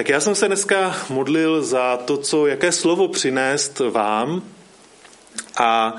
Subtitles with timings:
[0.00, 4.42] Tak já jsem se dneska modlil za to, co, jaké slovo přinést vám.
[5.58, 5.96] A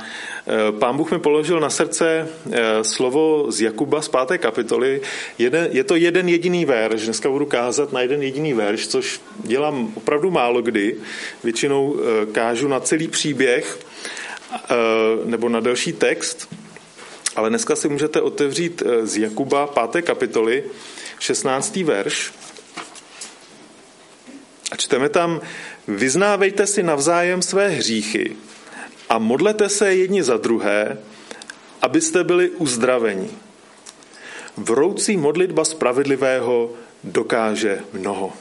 [0.48, 5.02] e, pán Bůh mi položil na srdce e, slovo z Jakuba z páté kapitoly.
[5.72, 7.02] Je to jeden jediný verš.
[7.02, 10.96] Dneska budu kázat na jeden jediný verš, což dělám opravdu málo kdy.
[11.44, 13.80] Většinou e, kážu na celý příběh
[15.26, 16.50] nebo na delší text.
[17.36, 20.64] Ale dneska si můžete otevřít z Jakuba páté kapitoly
[21.20, 21.76] 16.
[21.76, 22.32] verš.
[24.72, 25.42] A čteme tam,
[25.88, 28.36] vyznávejte si navzájem své hříchy
[29.10, 30.98] a modlete se jedni za druhé,
[31.82, 33.30] abyste byli uzdraveni.
[34.58, 36.72] Vroucí modlitba spravedlivého
[37.04, 38.34] dokáže mnoho.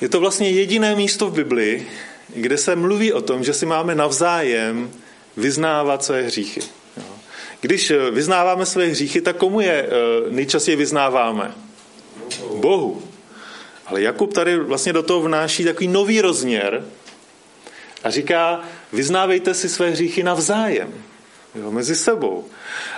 [0.00, 1.88] Je to vlastně jediné místo v Biblii,
[2.34, 4.90] kde se mluví o tom, že si máme navzájem
[5.36, 6.60] vyznávat své hříchy.
[7.60, 9.90] Když vyznáváme své hříchy, tak komu je eh,
[10.30, 11.54] nejčastěji vyznáváme?
[12.54, 13.02] Bohu.
[13.86, 16.84] Ale Jakub tady vlastně do toho vnáší takový nový rozměr
[18.04, 18.60] a říká,
[18.92, 20.94] vyznávejte si své hříchy navzájem,
[21.54, 22.44] jo, mezi sebou.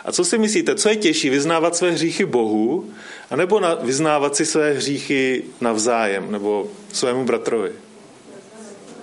[0.04, 2.90] A co si myslíte, co je těžší, vyznávat své hříchy Bohu,
[3.30, 7.72] anebo na, vyznávat si své hříchy navzájem, nebo svému bratrovi?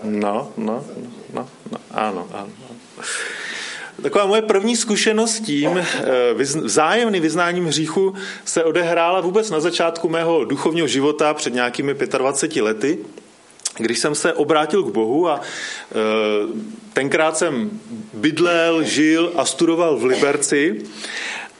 [0.03, 0.85] No, no,
[1.33, 2.49] no, no, ano, ano.
[4.01, 5.85] Taková moje první zkušenost s tím eh,
[6.63, 8.13] vzájemným vyznáním hříchu
[8.45, 12.97] se odehrála vůbec na začátku mého duchovního života před nějakými 25 lety,
[13.77, 15.95] když jsem se obrátil k Bohu a eh,
[16.93, 17.79] tenkrát jsem
[18.13, 20.81] bydlel, žil a studoval v Liberci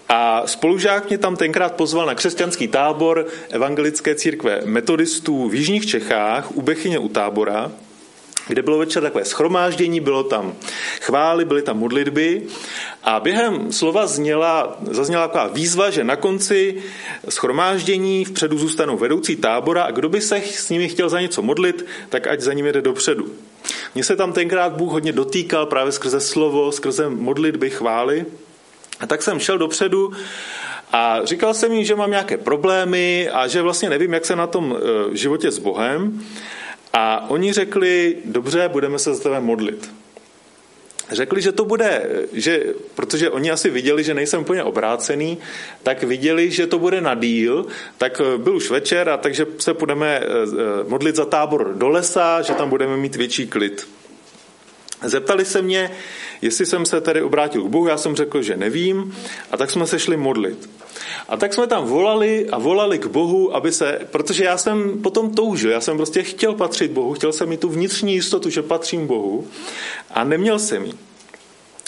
[0.09, 6.51] a spolužák mě tam tenkrát pozval na křesťanský tábor evangelické církve metodistů v Jižních Čechách
[6.51, 7.71] u Bechyně u tábora
[8.47, 10.53] kde bylo večer takové schromáždění, bylo tam
[11.01, 12.41] chvály, byly tam modlitby
[13.03, 16.83] a během slova zněla, zazněla taková výzva, že na konci
[17.29, 21.85] schromáždění vpředu zůstanou vedoucí tábora a kdo by se s nimi chtěl za něco modlit,
[22.09, 23.27] tak ať za nimi jde dopředu.
[23.95, 28.25] Mně se tam tenkrát Bůh hodně dotýkal právě skrze slovo, skrze modlitby, chvály.
[28.99, 30.11] A tak jsem šel dopředu
[30.91, 34.47] a říkal jsem jim, že mám nějaké problémy a že vlastně nevím, jak se na
[34.47, 36.21] tom e, životě s Bohem.
[36.97, 39.91] A oni řekli, dobře, budeme se za tebe modlit.
[41.11, 42.63] Řekli, že to bude, že,
[42.95, 45.37] protože oni asi viděli, že nejsem úplně obrácený,
[45.83, 47.65] tak viděli, že to bude na díl,
[47.97, 51.89] tak eh, byl už večer a takže se budeme eh, eh, modlit za tábor do
[51.89, 53.87] lesa, že tam budeme mít větší klid.
[55.09, 55.91] Zeptali se mě,
[56.41, 59.15] jestli jsem se tedy obrátil k Bohu, já jsem řekl, že nevím,
[59.51, 60.69] a tak jsme se šli modlit.
[61.29, 65.33] A tak jsme tam volali a volali k Bohu, aby se, protože já jsem potom
[65.33, 69.07] toužil, já jsem prostě chtěl patřit Bohu, chtěl jsem mít tu vnitřní jistotu, že patřím
[69.07, 69.47] Bohu
[70.11, 70.93] a neměl jsem ji.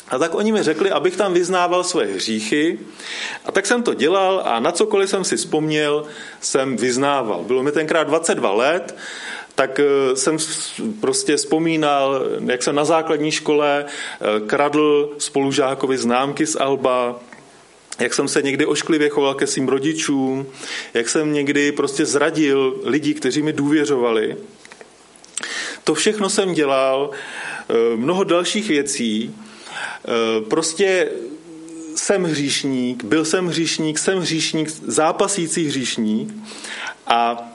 [0.09, 2.79] A tak oni mi řekli, abych tam vyznával své hříchy.
[3.45, 6.05] A tak jsem to dělal a na cokoliv jsem si vzpomněl,
[6.41, 7.43] jsem vyznával.
[7.43, 8.95] Bylo mi tenkrát 22 let,
[9.57, 10.37] tak eh, jsem
[10.99, 17.19] prostě vzpomínal, jak jsem na základní škole eh, kradl spolužákovi známky z Alba,
[17.99, 20.45] jak jsem se někdy ošklivě choval ke svým rodičům,
[20.93, 24.37] jak jsem někdy prostě zradil lidi, kteří mi důvěřovali.
[25.83, 29.35] To všechno jsem dělal, eh, mnoho dalších věcí.
[30.49, 31.11] Prostě
[31.95, 36.33] jsem hříšník, byl jsem hříšník, jsem hříšník, zápasící hříšník
[37.07, 37.51] a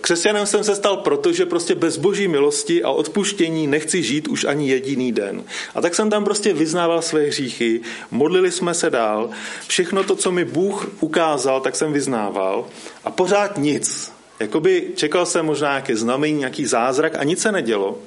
[0.00, 4.44] Křesťanem jsem se stal proto, že prostě bez boží milosti a odpuštění nechci žít už
[4.44, 5.44] ani jediný den.
[5.74, 9.30] A tak jsem tam prostě vyznával své hříchy, modlili jsme se dál,
[9.66, 12.66] všechno to, co mi Bůh ukázal, tak jsem vyznával
[13.04, 14.12] a pořád nic.
[14.40, 17.98] Jakoby čekal jsem možná nějaké znamení, nějaký zázrak a nic se nedělo.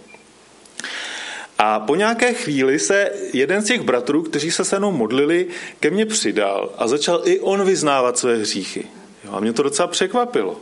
[1.58, 5.48] A po nějaké chvíli se jeden z těch bratrů, kteří se se mnou modlili,
[5.80, 8.84] ke mně přidal a začal i on vyznávat své hříchy.
[9.26, 10.58] Jo, a mě to docela překvapilo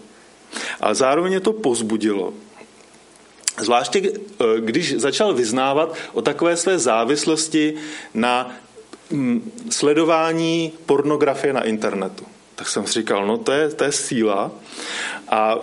[0.82, 2.34] ale zároveň to pozbudilo.
[3.60, 7.74] Zvláště eh, když začal vyznávat o takové své závislosti
[8.14, 8.56] na
[9.12, 12.26] mm, sledování pornografie na internetu.
[12.56, 14.52] Tak jsem si říkal, no to je, to je síla.
[15.30, 15.56] A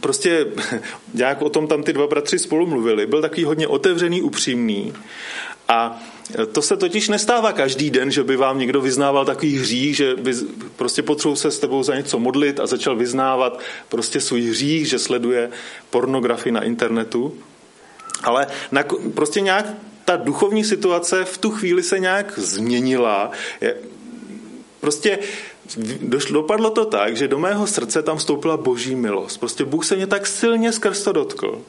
[0.00, 0.46] prostě
[1.14, 3.06] nějak o tom tam ty dva bratři spolu mluvili.
[3.06, 4.92] Byl takový hodně otevřený, upřímný.
[5.68, 6.00] A
[6.52, 10.34] to se totiž nestává každý den, že by vám někdo vyznával takový hřích, že by
[10.76, 14.98] prostě potřeboval se s tebou za něco modlit a začal vyznávat prostě svůj hřích, že
[14.98, 15.50] sleduje
[15.90, 17.34] pornografii na internetu.
[18.22, 18.84] Ale na,
[19.14, 19.66] prostě nějak
[20.04, 23.30] ta duchovní situace v tu chvíli se nějak změnila.
[23.60, 23.76] Je,
[24.80, 25.18] prostě
[26.00, 29.40] došlo, dopadlo to tak, že do mého srdce tam vstoupila boží milost.
[29.40, 31.62] Prostě Bůh se mě tak silně skrz to dotkl,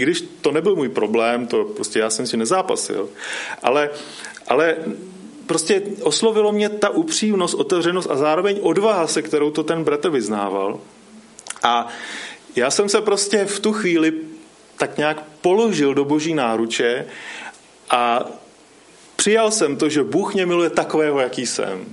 [0.00, 3.08] i když to nebyl můj problém, to prostě já jsem si nezápasil,
[3.62, 3.90] ale,
[4.48, 4.76] ale
[5.46, 10.80] prostě oslovilo mě ta upřímnost, otevřenost a zároveň odvaha, se kterou to ten bratr vyznával.
[11.62, 11.88] A
[12.56, 14.12] já jsem se prostě v tu chvíli
[14.76, 17.06] tak nějak položil do boží náruče
[17.90, 18.24] a
[19.16, 21.84] přijal jsem to, že Bůh mě miluje takového, jaký jsem.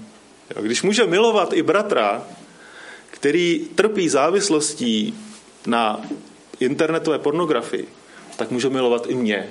[0.61, 2.23] Když může milovat i bratra,
[3.11, 5.13] který trpí závislostí
[5.67, 6.01] na
[6.59, 7.87] internetové pornografii,
[8.37, 9.49] tak může milovat i mě,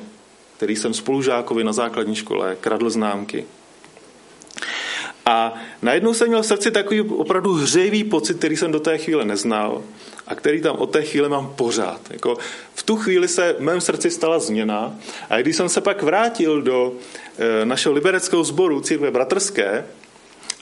[0.56, 3.44] který jsem spolužákovi na základní škole kradl známky.
[5.26, 9.24] A najednou jsem měl v srdci takový opravdu hřejivý pocit, který jsem do té chvíle
[9.24, 9.82] neznal
[10.26, 12.00] a který tam od té chvíle mám pořád.
[12.10, 12.38] Jako
[12.74, 14.94] v tu chvíli se v mém srdci stala změna
[15.30, 16.92] a když jsem se pak vrátil do
[17.38, 19.86] e, našeho libereckého sboru církve bratrské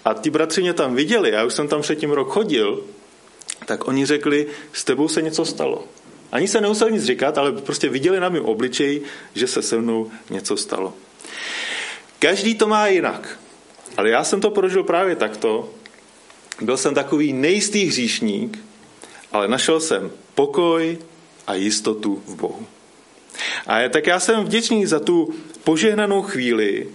[0.04, 2.84] a ti bratři mě tam viděli, já už jsem tam předtím rok chodil,
[3.66, 5.84] tak oni řekli, s tebou se něco stalo.
[6.32, 9.02] Ani se nemuseli nic říkat, ale prostě viděli na mém obličeji,
[9.34, 10.94] že se se mnou něco stalo.
[12.18, 13.38] Každý to má jinak.
[13.96, 15.70] Ale já jsem to prožil právě takto.
[16.60, 18.58] Byl jsem takový nejistý hříšník,
[19.32, 20.98] ale našel jsem pokoj
[21.46, 22.66] a jistotu v Bohu.
[23.66, 25.34] A tak já jsem vděčný za tu
[25.64, 26.86] požehnanou chvíli,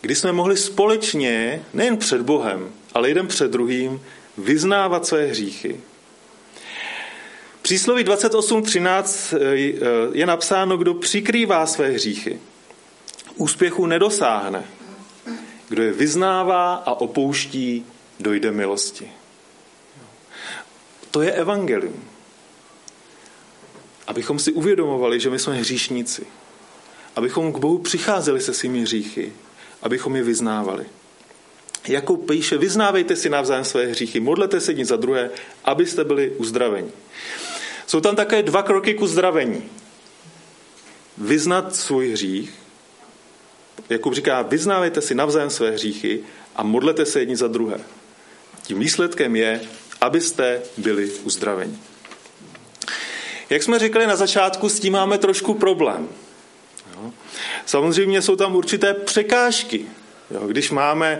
[0.00, 4.00] kdy jsme mohli společně, nejen před Bohem, ale jeden před druhým,
[4.38, 5.80] vyznávat své hříchy.
[7.68, 9.38] Přísloví 28.13
[10.12, 12.40] je napsáno, kdo přikrývá své hříchy.
[13.36, 14.64] Úspěchu nedosáhne.
[15.68, 17.86] Kdo je vyznává a opouští,
[18.20, 19.10] dojde milosti.
[21.10, 22.04] To je evangelium.
[24.06, 26.26] Abychom si uvědomovali, že my jsme hříšníci.
[27.16, 29.32] Abychom k Bohu přicházeli se svými hříchy.
[29.82, 30.86] Abychom je vyznávali.
[31.88, 35.30] Jako píše, vyznávejte si navzájem své hříchy, modlete se jedni za druhé,
[35.64, 36.90] abyste byli uzdraveni.
[37.88, 39.62] Jsou tam také dva kroky k uzdravení.
[41.18, 42.52] Vyznat svůj hřích,
[43.88, 46.20] Jakub říká, vyznávejte si navzájem své hříchy
[46.56, 47.80] a modlete se jedni za druhé.
[48.62, 49.60] Tím výsledkem je,
[50.00, 51.78] abyste byli uzdraveni.
[53.50, 56.08] Jak jsme řekli na začátku, s tím máme trošku problém.
[57.66, 59.86] Samozřejmě jsou tam určité překážky.
[60.46, 61.18] Když máme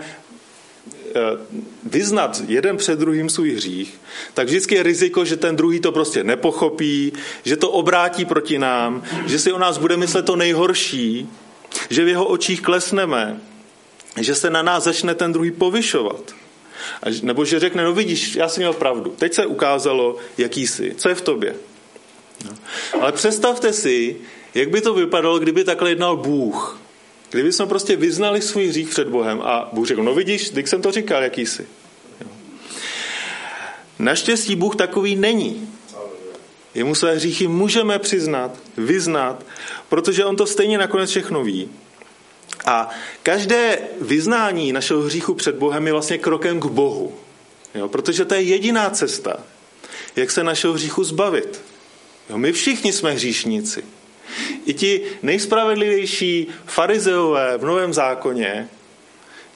[1.83, 3.99] vyznat jeden před druhým svůj hřích,
[4.33, 7.13] tak vždycky je riziko, že ten druhý to prostě nepochopí,
[7.43, 11.29] že to obrátí proti nám, že si o nás bude myslet to nejhorší,
[11.89, 13.41] že v jeho očích klesneme,
[14.17, 16.33] že se na nás začne ten druhý povyšovat.
[17.21, 19.15] Nebo že řekne, no vidíš, já jsem měl pravdu.
[19.17, 21.55] Teď se ukázalo, jaký jsi, co je v tobě.
[22.45, 22.51] No.
[23.01, 24.15] Ale představte si,
[24.55, 26.79] jak by to vypadalo, kdyby takhle jednal Bůh.
[27.29, 30.81] Kdyby jsme prostě vyznali svůj hřích před Bohem a Bůh řekl, no vidíš, teď jsem
[30.81, 31.67] to říkal, jaký jsi.
[33.99, 35.69] Naštěstí Bůh takový není.
[36.75, 39.45] Jemu své hříchy můžeme přiznat, vyznat,
[39.89, 41.69] protože on to stejně nakonec všechno ví.
[42.65, 42.89] A
[43.23, 47.15] každé vyznání našeho hříchu před Bohem je vlastně krokem k Bohu.
[47.75, 49.39] Jo, protože to je jediná cesta,
[50.15, 51.61] jak se našeho hříchu zbavit.
[52.29, 53.83] Jo, my všichni jsme hříšníci.
[54.65, 58.69] I ti nejspravedlivější farizeové v Novém zákoně,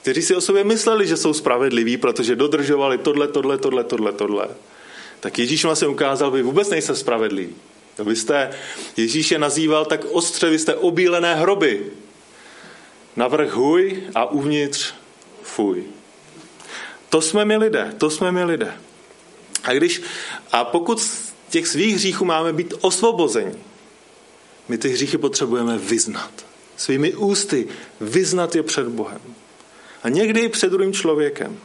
[0.02, 4.48] kteří si o sobě mysleli, že jsou spravedliví, protože dodržovali tohle, tohle, tohle, tohle, tohle,
[5.20, 7.54] tak Ježíš vlastně ukázal, vy vůbec nejste spravedliví.
[7.98, 8.50] Vy jste,
[8.96, 11.86] Ježíš je nazýval tak ostře, vy jste obílené hroby.
[13.16, 14.94] Navrh huj a uvnitř
[15.42, 15.84] fuj.
[17.08, 18.74] To jsme my lidé, to jsme my lidé.
[19.64, 20.02] A, když,
[20.52, 23.54] a pokud z těch svých hříchů máme být osvobozeni,
[24.68, 26.30] my ty hříchy potřebujeme vyznat.
[26.76, 27.68] Svými ústy
[28.00, 29.20] vyznat je před Bohem.
[30.02, 31.58] A někdy i před druhým člověkem,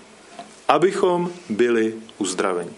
[0.68, 2.72] abychom byli uzdraveni.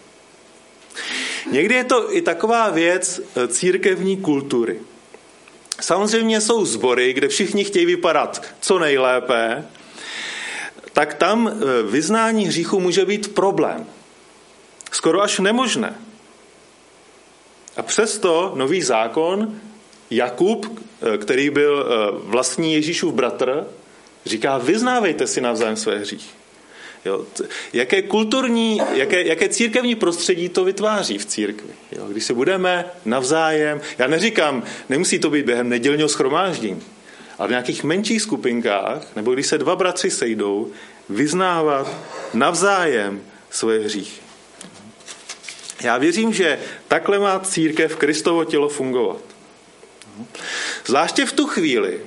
[1.52, 4.80] Někdy je to i taková věc eh, církevní kultury.
[5.82, 9.66] Samozřejmě jsou sbory, kde všichni chtějí vypadat co nejlépe,
[10.94, 13.86] tak tam eh, vyznání hříchu může být problém.
[14.92, 15.96] Skoro až nemožné.
[17.78, 19.60] A přesto nový zákon,
[20.12, 21.86] Jakub, eh, který byl
[22.24, 23.68] vlastní Ježíšův bratr,
[24.26, 26.30] říká, vyznávejte si navzájem své hříchy.
[27.06, 27.26] Jo,
[27.74, 31.70] jaké kulturní, jaké, jaké církevní prostředí to vytváří v církvi.
[31.92, 36.82] Jo, když se budeme navzájem, já neříkám, nemusí to být během nedělního schromáždění,
[37.38, 40.72] ale v nějakých menších skupinkách, nebo když se dva bratři sejdou,
[41.10, 41.96] vyznávat
[42.34, 44.22] navzájem svoje hříchy.
[45.84, 49.31] Já věřím, že takhle má církev Kristovo tělo fungovat.
[50.86, 52.00] Zvláště v tu chvíli,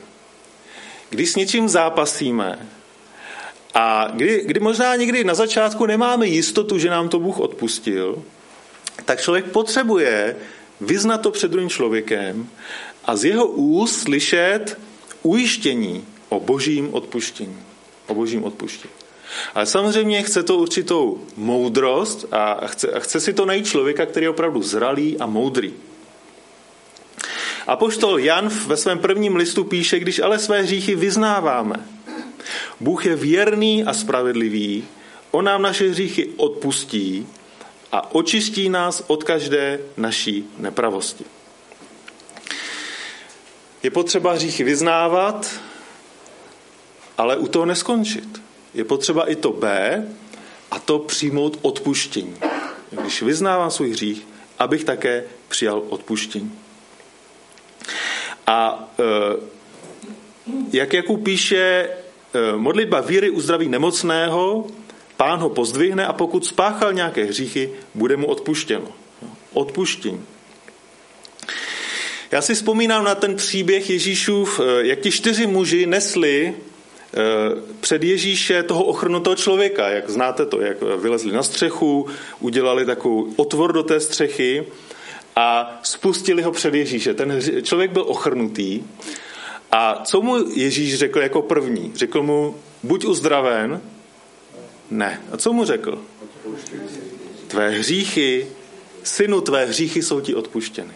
[1.10, 2.68] když s něčím zápasíme,
[3.74, 8.22] a kdy, kdy možná někdy na začátku nemáme jistotu, že nám to Bůh odpustil,
[9.04, 10.36] tak člověk potřebuje
[10.80, 12.48] vyznat to před druhým člověkem
[13.04, 14.78] a z jeho úst slyšet
[15.22, 17.58] ujištění o božím odpuštění.
[18.06, 18.94] o božím odpuštění.
[19.54, 24.24] Ale samozřejmě chce to určitou moudrost a chce, a chce si to najít člověka, který
[24.24, 25.74] je opravdu zralý a moudrý.
[27.66, 31.76] A poštol Jan ve svém prvním listu píše, když ale své hříchy vyznáváme,
[32.80, 34.84] Bůh je věrný a spravedlivý,
[35.30, 37.26] on nám naše hříchy odpustí
[37.92, 41.24] a očistí nás od každé naší nepravosti.
[43.82, 45.60] Je potřeba hříchy vyznávat,
[47.18, 48.42] ale u toho neskončit.
[48.74, 50.06] Je potřeba i to B,
[50.70, 52.36] a to přijmout odpuštění.
[52.90, 54.26] Když vyznávám svůj hřích,
[54.58, 56.52] abych také přijal odpuštění.
[58.46, 59.04] A e,
[60.72, 64.66] jak Jakub píše, e, modlitba víry uzdraví nemocného,
[65.16, 68.88] pán ho pozdvihne a pokud spáchal nějaké hříchy, bude mu odpuštěno.
[69.52, 70.24] Odpuštění.
[72.30, 76.54] Já si vzpomínám na ten příběh Ježíšův, e, jak ti čtyři muži nesli
[77.80, 82.06] před Ježíše toho ochrnutého člověka, jak znáte to, jak vylezli na střechu,
[82.40, 84.64] udělali takový otvor do té střechy
[85.36, 87.14] a spustili ho před Ježíše.
[87.14, 88.82] Ten člověk byl ochrnutý
[89.72, 91.92] a co mu Ježíš řekl jako první?
[91.94, 93.80] Řekl mu, buď uzdraven.
[94.90, 95.22] Ne.
[95.32, 96.02] A co mu řekl?
[97.46, 98.46] Tvé hříchy,
[99.02, 100.94] synu, tvé hříchy jsou ti odpuštěny.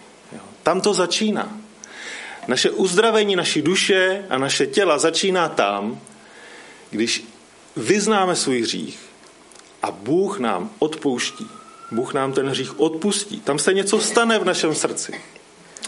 [0.62, 1.59] Tam to začíná.
[2.49, 6.00] Naše uzdravení naší duše a naše těla začíná tam,
[6.90, 7.25] když
[7.76, 8.99] vyznáme svůj hřích
[9.83, 11.47] a Bůh nám odpouští.
[11.90, 13.40] Bůh nám ten hřích odpustí.
[13.40, 15.21] Tam se něco stane v našem srdci.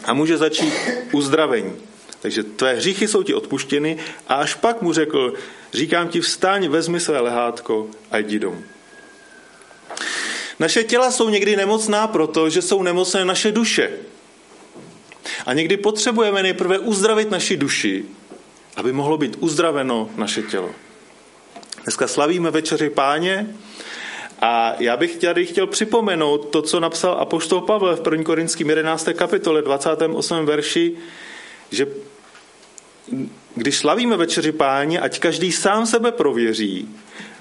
[0.04, 0.75] A může začít
[1.12, 1.73] uzdravení.
[2.21, 5.35] Takže tvé hříchy jsou ti odpuštěny a až pak mu řekl,
[5.73, 8.64] říkám ti vstaň, vezmi své lehátko a jdi domů.
[10.59, 13.90] Naše těla jsou někdy nemocná proto, že jsou nemocné naše duše.
[15.47, 18.04] A někdy potřebujeme nejprve uzdravit naši duši,
[18.76, 20.71] aby mohlo být uzdraveno naše tělo.
[21.83, 23.54] Dneska slavíme večeři páně
[24.41, 28.25] a já bych tady chtěl připomenout to, co napsal apoštol Pavel v 1.
[28.25, 29.09] Korinským 11.
[29.15, 30.47] kapitole 28.
[30.47, 30.97] verši,
[31.71, 31.87] že
[33.55, 36.89] když slavíme večeři páně, ať každý sám sebe prověří,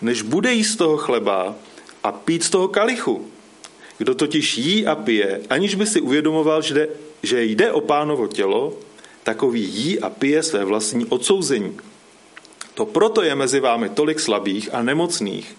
[0.02, 1.56] než bude jíst z toho chleba
[2.04, 3.28] a pít z toho kalichu.
[3.98, 6.88] Kdo totiž jí a pije, aniž by si uvědomoval, že jde,
[7.24, 8.74] že jde o pánovo tělo,
[9.24, 11.78] takový jí a pije své vlastní odsouzení.
[12.74, 15.56] To proto je mezi vámi tolik slabých a nemocných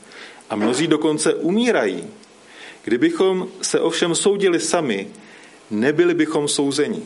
[0.51, 2.05] a mnozí dokonce umírají.
[2.85, 5.09] Kdybychom se ovšem soudili sami,
[5.71, 7.03] nebyli bychom souzeni.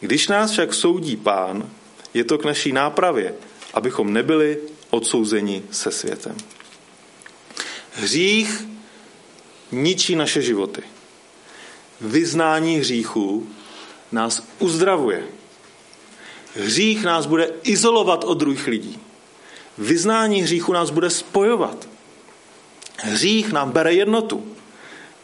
[0.00, 1.70] Když nás však soudí pán,
[2.14, 3.34] je to k naší nápravě,
[3.74, 4.58] abychom nebyli
[4.90, 6.36] odsouzeni se světem.
[7.92, 8.66] Hřích
[9.72, 10.82] ničí naše životy.
[12.00, 13.48] Vyznání hříchů
[14.12, 15.24] nás uzdravuje.
[16.54, 18.98] Hřích nás bude izolovat od druhých lidí.
[19.78, 21.89] Vyznání hříchu nás bude spojovat.
[23.02, 24.56] Hřích nám bere jednotu.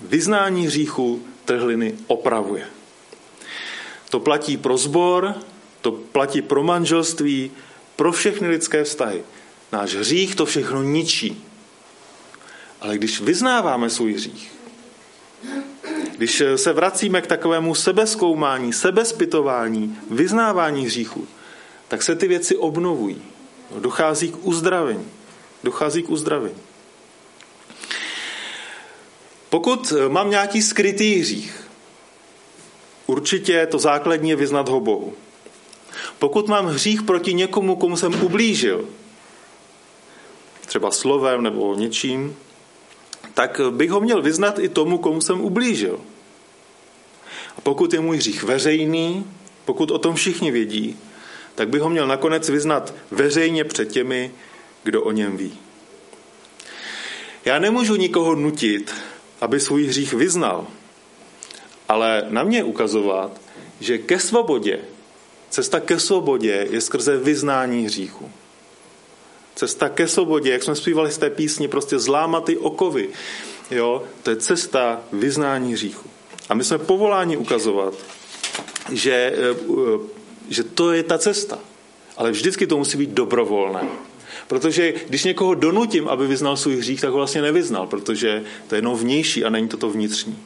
[0.00, 2.66] Vyznání hříchu trhliny opravuje.
[4.10, 5.34] To platí pro zbor,
[5.80, 7.50] to platí pro manželství,
[7.96, 9.24] pro všechny lidské vztahy.
[9.72, 11.44] Náš hřích to všechno ničí.
[12.80, 14.52] Ale když vyznáváme svůj hřích,
[16.16, 21.28] když se vracíme k takovému sebezkoumání, sebezpitování, vyznávání hříchu,
[21.88, 23.22] tak se ty věci obnovují.
[23.78, 25.08] Dochází k uzdravení.
[25.64, 26.54] Dochází k uzdravení.
[29.50, 31.68] Pokud mám nějaký skrytý hřích,
[33.06, 35.14] určitě to základní je vyznat ho Bohu.
[36.18, 38.88] Pokud mám hřích proti někomu, komu jsem ublížil,
[40.66, 42.36] třeba slovem nebo něčím,
[43.34, 46.00] tak bych ho měl vyznat i tomu, komu jsem ublížil.
[47.58, 49.26] A pokud je můj hřích veřejný,
[49.64, 50.96] pokud o tom všichni vědí,
[51.54, 54.30] tak bych ho měl nakonec vyznat veřejně před těmi,
[54.82, 55.58] kdo o něm ví.
[57.44, 58.94] Já nemůžu nikoho nutit,
[59.40, 60.66] aby svůj hřích vyznal,
[61.88, 63.40] ale na mě ukazovat,
[63.80, 64.78] že ke svobodě,
[65.50, 68.30] cesta ke svobodě je skrze vyznání hříchu.
[69.54, 73.08] Cesta ke svobodě, jak jsme zpívali z té písni, prostě zlámat ty okovy.
[73.70, 74.02] Jo?
[74.22, 76.10] To je cesta vyznání hříchu.
[76.48, 77.94] A my jsme povoláni ukazovat,
[78.92, 79.98] že, eh,
[80.48, 81.58] že to je ta cesta.
[82.16, 83.88] Ale vždycky to musí být dobrovolné.
[84.48, 88.78] Protože když někoho donutím, aby vyznal svůj hřích, tak ho vlastně nevyznal, protože to je
[88.78, 90.38] jenom vnější a není to to vnitřní.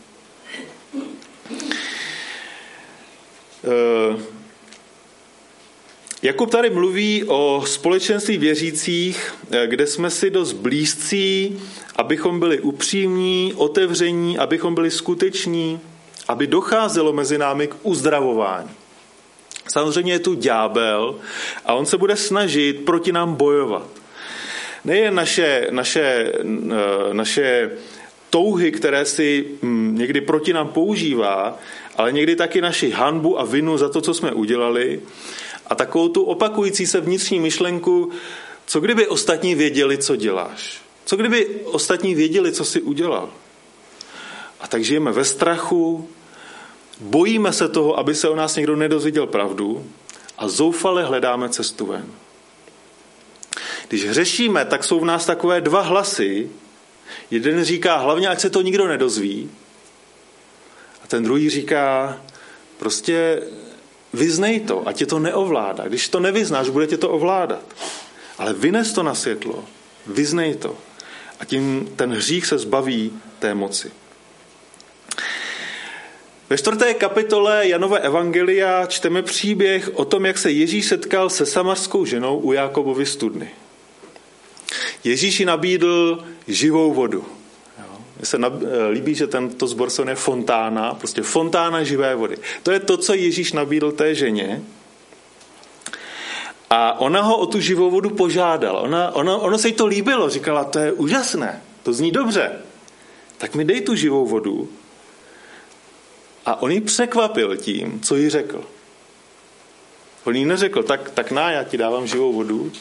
[3.62, 4.21] Uh,
[6.23, 11.61] Jakub tady mluví o společenství věřících, eh, kde jsme si dost blízcí,
[11.97, 15.80] abychom byli upřímní, otevření, abychom byli skuteční,
[16.28, 18.71] aby docházelo mezi námi k uzdravování.
[19.71, 21.15] Samozřejmě je tu ďábel
[21.67, 23.87] a on se bude snažit proti nám bojovat.
[24.85, 26.33] nejen naše, naše,
[27.12, 27.71] naše
[28.31, 31.59] touhy, které si hm, někdy proti nám používá,
[31.97, 35.00] ale někdy taky naši hanbu a vinu za to, co jsme udělali
[35.67, 38.11] a takovou tu opakující se vnitřní myšlenku,
[38.67, 40.81] co kdyby ostatní věděli, co děláš?
[41.05, 43.31] Co kdyby ostatní věděli, co jsi udělal?
[44.61, 46.09] A tak žijeme ve strachu,
[47.00, 49.87] bojíme se toho, aby se o nás někdo nedozvěděl pravdu
[50.38, 52.07] a zoufale hledáme cestu ven.
[53.88, 56.50] Když hřešíme, tak jsou v nás takové dva hlasy.
[57.30, 59.50] Jeden říká, hlavně ať se to nikdo nedozví.
[61.04, 62.16] A ten druhý říká,
[62.78, 63.42] prostě
[64.12, 65.88] vyznej to, ať tě to neovládá.
[65.88, 67.62] Když to nevyznáš, bude tě to ovládat.
[68.38, 69.64] Ale vynes to na světlo,
[70.07, 70.76] vyznej to.
[71.40, 73.92] A tím ten hřích se zbaví té moci.
[76.50, 82.04] Ve čtvrté kapitole Janové Evangelia čteme příběh o tom, jak se Ježíš setkal se samarskou
[82.04, 83.50] ženou u Jakobovy studny.
[85.04, 87.25] Ježíši nabídl živou vodu.
[88.16, 88.38] Mně se
[88.90, 92.37] líbí, že tento zbor se fontána, prostě fontána živé vody.
[92.62, 94.62] To je to, co Ježíš nabídl té ženě.
[96.71, 98.80] A ona ho o tu živou vodu požádala.
[98.80, 102.52] Ona, ona, ono se jí to líbilo, říkala, to je úžasné, to zní dobře.
[103.38, 104.69] Tak mi dej tu živou vodu.
[106.47, 108.64] A on ji překvapil tím, co jí řekl.
[110.25, 112.73] On jí neřekl, tak, tak na, já ti dávám živou vodu,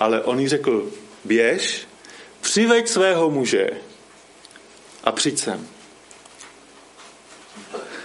[0.00, 0.90] ale on jí řekl,
[1.24, 1.86] běž,
[2.40, 3.70] přiveď svého muže
[5.04, 5.68] a přijď sem.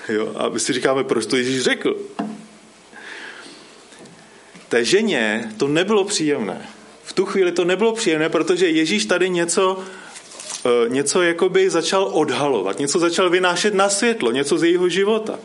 [0.09, 1.97] Jo, a my si říkáme, proč to Ježíš řekl.
[4.69, 6.69] Té ženě to nebylo příjemné.
[7.03, 9.83] V tu chvíli to nebylo příjemné, protože Ježíš tady něco,
[10.88, 15.39] něco jakoby začal odhalovat, něco začal vynášet na světlo, něco z jejího života.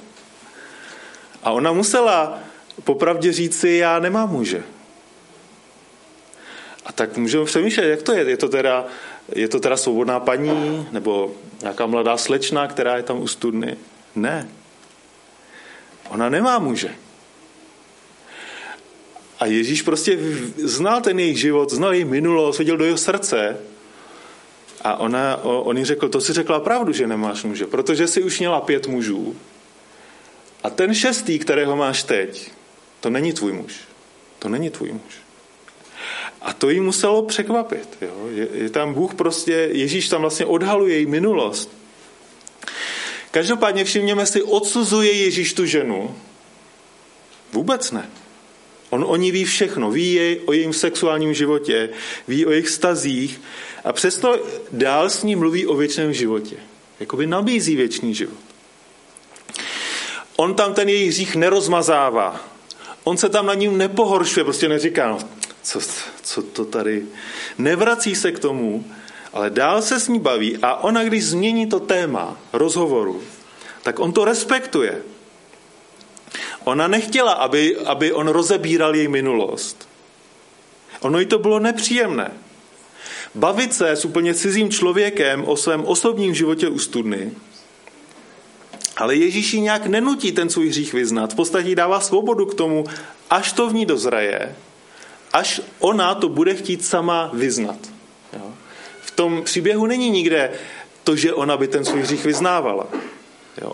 [1.42, 2.38] A ona musela
[2.84, 4.62] popravdě říci, já nemám muže.
[6.86, 8.30] A tak můžeme přemýšlet, jak to je.
[8.30, 8.86] Je to teda,
[9.34, 13.76] je to teda svobodná paní, nebo nějaká mladá slečna, která je tam u studny?
[14.14, 14.48] Ne.
[16.08, 16.94] Ona nemá muže.
[19.40, 20.18] A Ježíš prostě
[20.56, 23.56] znal ten jejich život, znal její minulost, viděl do jeho srdce.
[24.80, 28.38] A ona, on jí řekl, to si řekla pravdu, že nemáš muže, protože jsi už
[28.38, 29.36] měla pět mužů.
[30.62, 32.50] A ten šestý, kterého máš teď,
[33.00, 33.74] to není tvůj muž.
[34.38, 35.14] To není tvůj muž.
[36.42, 37.98] A to jí muselo překvapit.
[38.00, 38.28] Jo?
[38.30, 41.70] Je, je tam Bůh prostě, Ježíš tam vlastně odhaluje její minulost.
[43.30, 46.16] Každopádně všimněme si, odsuzuje Ježíš tu ženu?
[47.52, 48.10] Vůbec ne.
[48.90, 51.88] On o ní ví všechno, ví jej o jejím sexuálním životě,
[52.28, 53.40] ví o jejich stazích
[53.84, 54.38] a přesto
[54.72, 56.56] dál s ní mluví o věčném životě.
[57.00, 58.38] Jakoby nabízí věčný život.
[60.36, 62.40] On tam ten jejich hřích nerozmazává.
[63.04, 65.18] On se tam na ním nepohoršuje, prostě neříká, no,
[65.62, 65.80] co,
[66.22, 67.02] co to tady...
[67.58, 68.84] Nevrací se k tomu,
[69.32, 73.22] ale dál se s ní baví a ona, když změní to téma rozhovoru,
[73.82, 75.02] tak on to respektuje.
[76.70, 79.88] Ona nechtěla, aby, aby on rozebíral její minulost.
[81.00, 82.30] Ono jí to bylo nepříjemné.
[83.34, 87.32] Bavit se s úplně cizím člověkem o svém osobním životě u studny,
[88.96, 91.32] ale Ježíš ji nějak nenutí ten svůj hřích vyznat.
[91.32, 92.84] V podstatě dává svobodu k tomu,
[93.30, 94.56] až to v ní dozraje,
[95.32, 97.78] až ona to bude chtít sama vyznat.
[99.02, 100.52] V tom příběhu není nikde
[101.04, 102.86] to, že ona by ten svůj hřích vyznávala.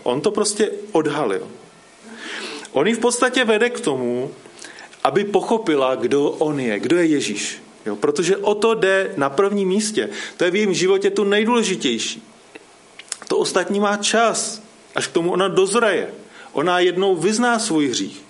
[0.03, 1.47] On to prostě odhalil.
[2.77, 4.31] On ji v podstatě vede k tomu,
[5.05, 7.63] aby pochopila, kdo on je, kdo je Ježíš.
[7.87, 7.97] Jo?
[7.97, 10.11] Protože o to jde na prvním místě.
[10.37, 12.23] To je v jejím životě to nejdůležitější.
[13.29, 14.63] To ostatní má čas,
[14.95, 16.11] až k tomu ona dozraje.
[16.53, 18.23] Ona jednou vyzná svůj hřích.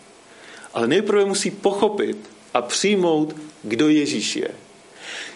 [0.75, 4.51] Ale nejprve musí pochopit, a přijmout, kdo Ježíš je.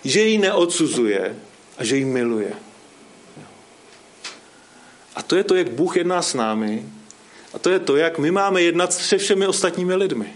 [0.05, 1.37] Že ji neodsuzuje
[1.79, 2.53] a že ji miluje.
[5.15, 7.00] A to je to, jak Bůh jedná s námi.
[7.55, 10.33] A to je to, jak my máme jednat se všemi ostatními lidmi.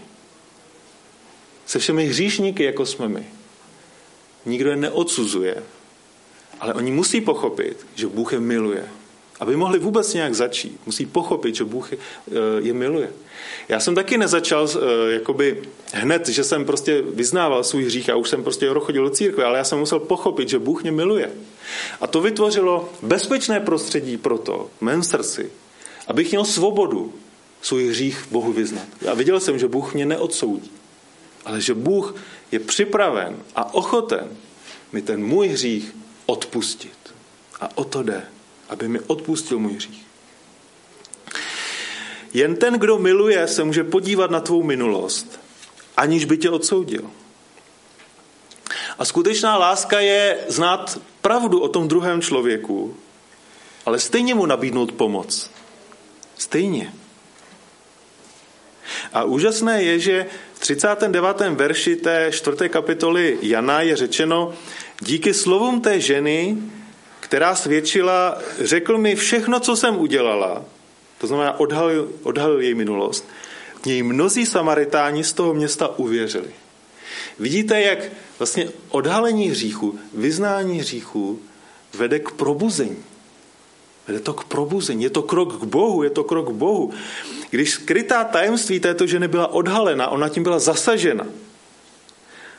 [1.65, 3.25] Se všemi hříšníky, jako jsme my.
[4.45, 5.63] Nikdo je neodsuzuje,
[6.59, 8.85] ale oni musí pochopit, že Bůh je miluje.
[9.39, 11.97] Aby mohli vůbec nějak začít, musí pochopit, že Bůh je,
[12.61, 13.09] je miluje.
[13.69, 15.61] Já jsem taky nezačal eh, jakoby
[15.93, 19.57] hned, že jsem prostě vyznával svůj hřích a už jsem prostě chodil do církve, ale
[19.57, 21.31] já jsem musel pochopit, že Bůh mě miluje.
[22.01, 25.51] A to vytvořilo bezpečné prostředí pro to v mém srdci,
[26.07, 27.13] abych měl svobodu
[27.61, 28.87] svůj hřích Bohu vyznat.
[29.11, 30.71] A viděl jsem, že Bůh mě neodsoudí,
[31.45, 32.15] ale že Bůh
[32.51, 34.29] je připraven a ochoten
[34.91, 36.97] mi ten můj hřích odpustit.
[37.61, 38.23] A o to jde,
[38.69, 40.05] aby mi odpustil můj hřích.
[42.33, 45.39] Jen ten, kdo miluje, se může podívat na tvou minulost,
[45.97, 47.11] aniž by tě odsoudil.
[48.99, 52.95] A skutečná láska je znát pravdu o tom druhém člověku,
[53.85, 55.49] ale stejně mu nabídnout pomoc.
[56.37, 56.93] Stejně.
[59.13, 61.39] A úžasné je, že v 39.
[61.49, 64.53] verši té čtvrté kapitoly Jana je řečeno,
[65.01, 66.57] díky slovům té ženy,
[67.19, 70.65] která svědčila, řekl mi všechno, co jsem udělala,
[71.17, 73.27] to znamená odhalil, odhalil její minulost,
[73.85, 76.49] něj mnozí samaritáni z toho města uvěřili.
[77.39, 77.99] Vidíte, jak
[78.39, 81.39] vlastně odhalení hříchu, vyznání hříchu
[81.93, 83.03] vede k probuzení.
[84.07, 86.93] Vede to k probuzení, je to krok k Bohu, je to krok k Bohu.
[87.49, 91.25] Když skrytá tajemství této ženy byla odhalena, ona tím byla zasažena,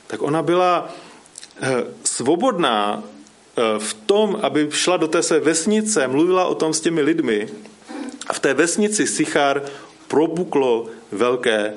[0.06, 0.94] tak ona byla
[1.60, 6.80] eh, svobodná eh, v tom, aby šla do té své vesnice, mluvila o tom s
[6.80, 7.48] těmi lidmi
[8.26, 9.62] a v té vesnici Sichar
[10.08, 11.74] probuklo velké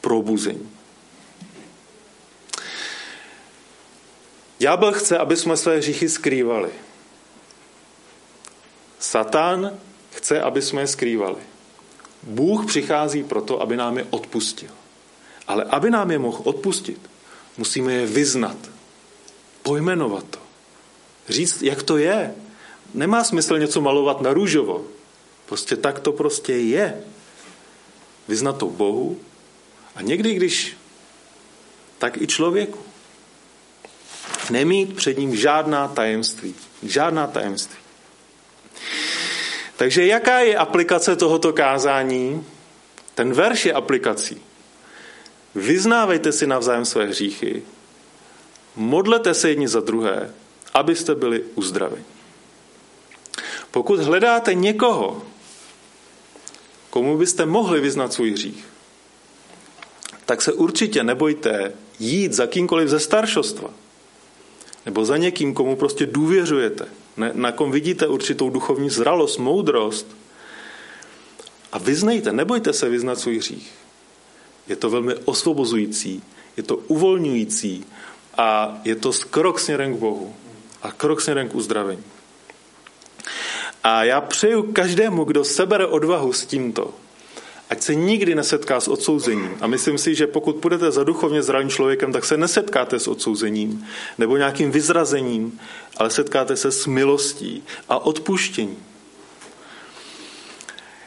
[0.00, 0.68] probuzení.
[4.58, 6.70] Ďábel chce, aby jsme své hříchy skrývali.
[9.00, 9.78] Satan
[10.12, 11.40] chce, aby jsme je skrývali.
[12.22, 14.70] Bůh přichází proto, aby nám je odpustil.
[15.46, 17.10] Ale aby nám je mohl odpustit,
[17.56, 18.56] musíme je vyznat,
[19.62, 20.38] pojmenovat to.
[21.28, 22.34] Říct, jak to je.
[22.94, 24.84] Nemá smysl něco malovat na růžovo.
[25.46, 27.04] Prostě tak to prostě je.
[28.28, 29.18] Vyznat to Bohu
[29.94, 30.76] a někdy, když
[31.98, 32.78] tak i člověku.
[34.50, 36.54] Nemít před ním žádná tajemství.
[36.82, 37.76] Žádná tajemství.
[39.80, 42.44] Takže jaká je aplikace tohoto kázání?
[43.14, 44.42] Ten verš je aplikací.
[45.54, 47.62] Vyznávejte si navzájem své hříchy,
[48.76, 50.34] modlete se jedni za druhé,
[50.74, 52.04] abyste byli uzdraveni.
[53.70, 55.22] Pokud hledáte někoho,
[56.90, 58.64] komu byste mohli vyznat svůj hřích,
[60.26, 63.70] tak se určitě nebojte jít za kýmkoliv ze staršostva.
[64.86, 70.06] Nebo za někým, komu prostě důvěřujete na kom vidíte určitou duchovní zralost, moudrost.
[71.72, 73.72] A vyznejte, nebojte se vyznat svůj hřích.
[74.68, 76.22] Je to velmi osvobozující,
[76.56, 77.84] je to uvolňující
[78.36, 80.34] a je to krok směrem k Bohu
[80.82, 82.04] a krok směrem k uzdravení.
[83.84, 86.94] A já přeju každému, kdo sebere odvahu s tímto,
[87.70, 89.56] ať se nikdy nesetká s odsouzením.
[89.60, 93.86] A myslím si, že pokud půjdete za duchovně zralým člověkem, tak se nesetkáte s odsouzením
[94.18, 95.60] nebo nějakým vyzrazením,
[95.96, 98.76] ale setkáte se s milostí a odpuštěním.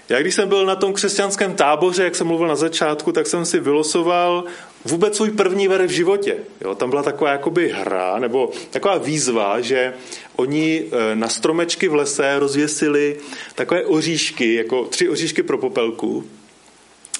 [0.09, 3.45] Já když jsem byl na tom křesťanském táboře, jak jsem mluvil na začátku, tak jsem
[3.45, 4.43] si vylosoval
[4.85, 6.37] vůbec svůj první ver v životě.
[6.61, 9.93] Jo, tam byla taková jakoby hra, nebo taková výzva, že
[10.35, 13.17] oni e, na stromečky v lese rozvěsili
[13.55, 16.23] takové oříšky, jako tři oříšky pro popelku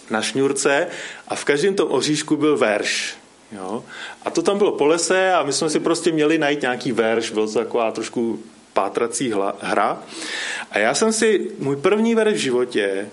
[0.10, 0.88] na šňůrce
[1.28, 3.16] a v každém tom oříšku byl verš.
[3.52, 3.84] Jo?
[4.24, 7.32] A to tam bylo po lese a my jsme si prostě měli najít nějaký verš,
[7.32, 8.40] byl to taková trošku
[8.74, 10.04] pátrací hra.
[10.72, 13.10] A já jsem si, můj první verš v životě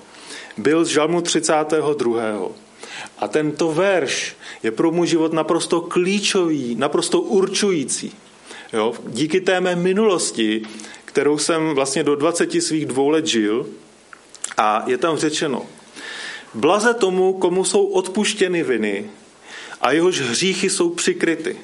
[0.57, 2.23] byl z žalmu 32.
[3.19, 8.13] A tento verš je pro můj život naprosto klíčový, naprosto určující.
[8.73, 8.95] Jo?
[9.07, 10.63] Díky té mé minulosti,
[11.05, 13.67] kterou jsem vlastně do 20 svých dvou let žil,
[14.57, 15.67] a je tam řečeno,
[16.55, 19.11] Blaze tomu, komu jsou odpuštěny viny
[19.81, 21.57] a jehož hříchy jsou přikryty.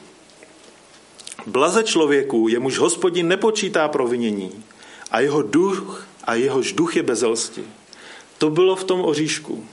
[1.46, 4.64] Blaze člověku, jemuž hospodin nepočítá provinění
[5.10, 7.64] a jeho duch a jehož duch je bezelsti.
[8.38, 9.66] To bylo v tom oříšku.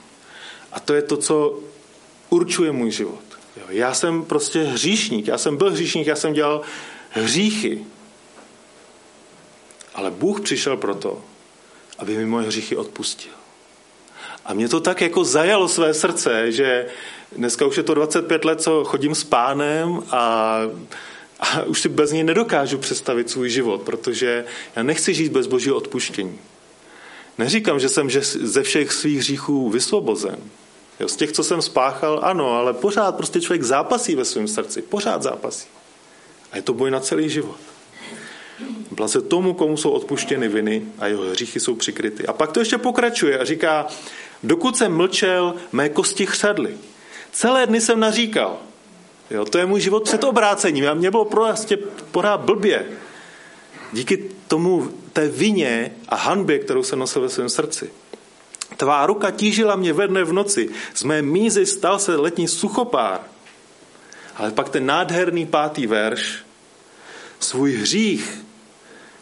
[0.72, 1.60] A to je to, co
[2.30, 3.24] určuje můj život.
[3.68, 6.62] Já jsem prostě hříšník, já jsem byl hříšník, já jsem dělal
[7.10, 7.84] hříchy.
[9.94, 11.24] Ale Bůh přišel proto,
[11.98, 13.32] aby mi moje hříchy odpustil.
[14.44, 16.86] A mě to tak jako zajalo své srdce, že
[17.36, 20.60] dneska už je to 25 let, co chodím s pánem a,
[21.40, 24.44] a už si bez něj nedokážu představit svůj život, protože
[24.76, 26.38] já nechci žít bez božího odpuštění.
[27.38, 30.36] Neříkám, že jsem že ze všech svých hříchů vysvobozen.
[31.00, 34.82] Jo, z těch, co jsem spáchal, ano, ale pořád prostě člověk zápasí ve svém srdci.
[34.82, 35.68] Pořád zápasí.
[36.52, 37.56] A je to boj na celý život.
[38.90, 42.26] Blaze tomu, komu jsou odpuštěny viny a jeho hříchy jsou přikryty.
[42.26, 43.86] A pak to ještě pokračuje a říká,
[44.44, 46.78] Dokud jsem mlčel, mé kosti chřadly.
[47.32, 48.58] Celé dny jsem naříkal.
[49.30, 50.88] Jo, to je můj život před obrácením.
[50.88, 51.76] A mě bylo prostě
[52.10, 52.86] pořád blbě.
[53.92, 57.90] Díky tomu té vině a hanbě, kterou jsem nosil ve svém srdci.
[58.76, 60.68] Tvá ruka tížila mě ve dne v noci.
[60.94, 63.20] Z mé mízy stal se letní suchopár.
[64.36, 66.44] Ale pak ten nádherný pátý verš.
[67.40, 68.44] Svůj hřích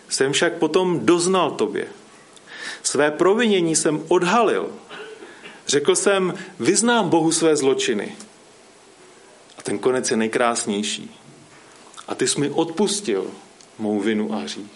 [0.08, 1.86] jsem však potom doznal tobě.
[2.82, 4.70] Své provinění jsem odhalil
[5.66, 8.16] Řekl jsem, vyznám Bohu své zločiny.
[9.58, 11.10] A ten konec je nejkrásnější.
[12.08, 13.26] A ty jsi mi odpustil
[13.78, 14.70] mou vinu a hřích.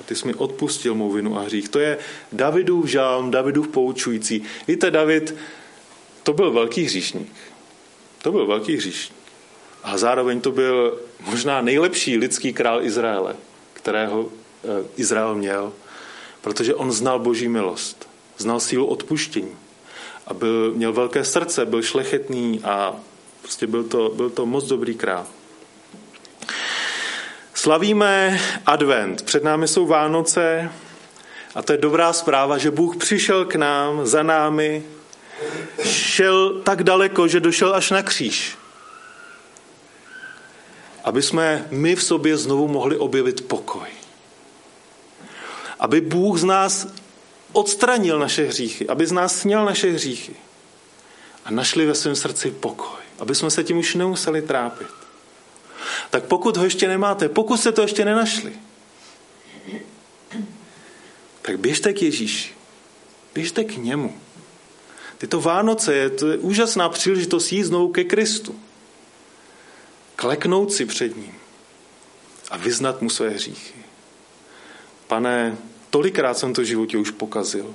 [0.00, 1.68] A ty jsi mi odpustil mou vinu a hřích.
[1.68, 1.98] To je
[2.32, 4.42] Davidův žálm, Davidův poučující.
[4.68, 5.36] Víte, David,
[6.22, 7.32] to byl velký hříšník.
[8.22, 9.18] To byl velký hříšník.
[9.82, 13.36] A zároveň to byl možná nejlepší lidský král Izraele,
[13.72, 14.28] kterého
[14.64, 15.72] eh, Izrael měl,
[16.40, 19.56] protože on znal boží milost, znal sílu odpuštění
[20.28, 22.94] a byl, měl velké srdce, byl šlechetný a
[23.42, 25.26] prostě byl to, byl to moc dobrý král.
[27.54, 30.70] Slavíme advent, před námi jsou Vánoce
[31.54, 34.82] a to je dobrá zpráva, že Bůh přišel k nám, za námi,
[35.82, 38.58] šel tak daleko, že došel až na kříž.
[41.04, 43.88] Aby jsme my v sobě znovu mohli objevit pokoj.
[45.78, 46.86] Aby Bůh z nás
[47.52, 50.36] odstranil naše hříchy, aby z nás sněl naše hříchy
[51.44, 54.88] a našli ve svém srdci pokoj, aby jsme se tím už nemuseli trápit.
[56.10, 58.52] Tak pokud ho ještě nemáte, pokud jste to ještě nenašli,
[61.42, 62.54] tak běžte k Ježíši.
[63.34, 64.20] Běžte k němu.
[65.18, 68.60] Tyto Vánoce je, to je úžasná příležitost jít znovu ke Kristu.
[70.16, 71.34] Kleknout si před ním
[72.50, 73.74] a vyznat mu své hříchy.
[75.06, 75.56] Pane,
[75.90, 77.74] tolikrát jsem to v životě už pokazil.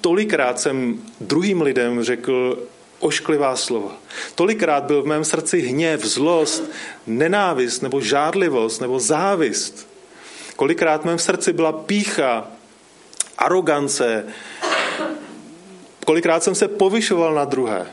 [0.00, 2.58] Tolikrát jsem druhým lidem řekl
[3.00, 3.96] ošklivá slova.
[4.34, 6.70] Tolikrát byl v mém srdci hněv, zlost,
[7.06, 9.88] nenávist nebo žádlivost nebo závist.
[10.56, 12.46] Kolikrát v mém srdci byla pícha,
[13.38, 14.24] arogance.
[16.06, 17.86] Kolikrát jsem se povyšoval na druhé.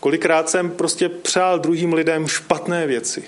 [0.00, 3.24] Kolikrát jsem prostě přál druhým lidem špatné věci.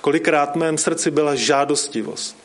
[0.00, 2.39] Kolikrát v mém srdci byla žádostivost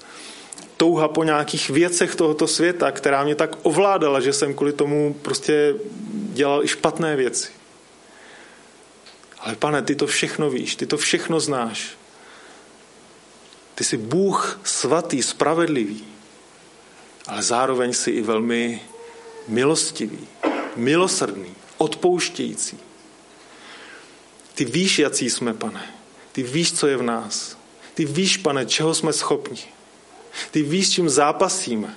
[0.77, 5.75] touha po nějakých věcech tohoto světa, která mě tak ovládala, že jsem kvůli tomu prostě
[6.33, 7.51] dělal i špatné věci.
[9.39, 11.97] Ale pane, ty to všechno víš, ty to všechno znáš.
[13.75, 16.03] Ty jsi Bůh svatý, spravedlivý,
[17.27, 18.81] ale zároveň jsi i velmi
[19.47, 20.27] milostivý,
[20.75, 22.79] milosrdný, odpouštějící.
[24.53, 25.93] Ty víš, jaký jsme, pane.
[26.31, 27.57] Ty víš, co je v nás.
[27.93, 29.74] Ty víš, pane, čeho jsme schopni.
[30.51, 31.95] Ty víš, čím zápasíme.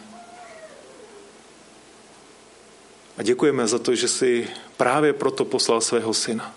[3.17, 6.55] A děkujeme za to, že jsi právě proto poslal svého syna,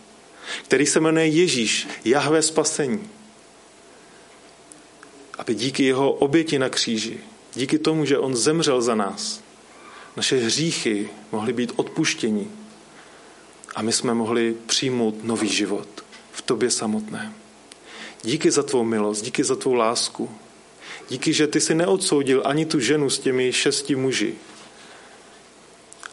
[0.63, 3.09] který se jmenuje Ježíš, Jahve spasení.
[5.37, 7.19] Aby díky jeho oběti na kříži,
[7.53, 9.41] díky tomu, že on zemřel za nás,
[10.17, 12.51] naše hříchy mohly být odpuštění
[13.75, 15.87] a my jsme mohli přijmout nový život
[16.31, 17.33] v tobě samotném.
[18.23, 20.29] Díky za tvou milost, díky za tvou lásku,
[21.11, 24.35] Díky, že ty si neodsoudil ani tu ženu s těmi šesti muži,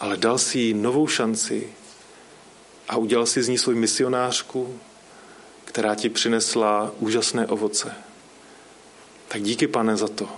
[0.01, 1.73] ale dal si jí novou šanci
[2.89, 4.79] a udělal si z ní svou misionářku,
[5.65, 7.95] která ti přinesla úžasné ovoce.
[9.29, 10.29] Tak díky, pane, za to.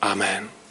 [0.00, 0.54] Amen.